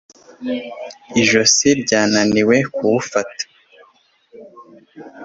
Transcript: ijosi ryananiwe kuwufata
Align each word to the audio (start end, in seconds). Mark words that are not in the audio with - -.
ijosi 1.21 1.67
ryananiwe 1.81 2.55
kuwufata 2.73 3.43